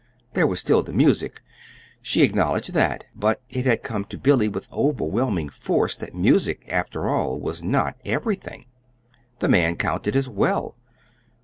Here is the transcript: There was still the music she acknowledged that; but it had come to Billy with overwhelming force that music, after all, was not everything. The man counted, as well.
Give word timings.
There 0.33 0.47
was 0.47 0.59
still 0.59 0.81
the 0.81 0.93
music 0.93 1.43
she 2.01 2.23
acknowledged 2.23 2.73
that; 2.73 3.05
but 3.15 3.39
it 3.51 3.67
had 3.67 3.83
come 3.83 4.03
to 4.05 4.17
Billy 4.17 4.47
with 4.47 4.67
overwhelming 4.73 5.49
force 5.49 5.95
that 5.97 6.15
music, 6.15 6.63
after 6.69 7.07
all, 7.07 7.39
was 7.39 7.61
not 7.61 7.95
everything. 8.03 8.65
The 9.41 9.49
man 9.49 9.75
counted, 9.75 10.15
as 10.15 10.27
well. 10.27 10.75